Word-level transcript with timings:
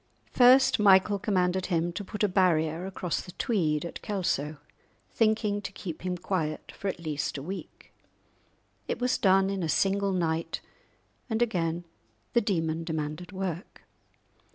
First 0.31 0.79
Michael 0.79 1.19
commanded 1.19 1.67
him 1.67 1.93
to 1.93 2.03
put 2.03 2.23
a 2.23 2.27
barrier 2.27 2.87
across 2.87 3.21
the 3.21 3.33
Tweed 3.33 3.85
at 3.85 4.01
Kelso, 4.01 4.57
thinking 5.11 5.61
to 5.61 5.71
keep 5.71 6.01
him 6.01 6.17
quiet 6.17 6.71
for 6.71 6.87
at 6.87 6.97
least 6.99 7.37
a 7.37 7.43
week; 7.43 7.93
it 8.87 8.99
was 8.99 9.19
done 9.19 9.51
in 9.51 9.61
a 9.61 9.69
single 9.69 10.11
night, 10.11 10.59
and 11.29 11.39
again 11.39 11.83
the 12.33 12.41
demon 12.41 12.83
demanded 12.83 13.31
work. 13.31 13.83